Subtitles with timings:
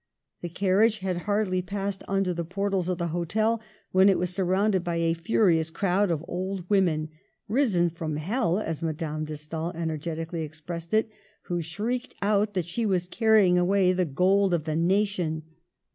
[0.41, 3.61] The carriage had hardly passed under the portals of the hotel
[3.93, 7.09] before it was surrounded by a furious crowd of old women,
[7.47, 11.11] "risen from hell,,, as Madame de Stael energet ically expressed it,
[11.43, 15.43] who shrieked out that she was carrying away the gold of the nation.